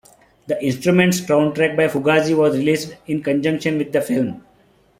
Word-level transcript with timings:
The 0.47 0.59
Instrument 0.65 1.13
Soundtrack 1.13 1.77
by 1.77 1.87
Fugazi 1.87 2.35
was 2.35 2.57
released 2.57 2.97
in 3.05 3.21
conjunction 3.21 3.77
with 3.77 3.91
the 3.91 4.01
film. 4.01 4.43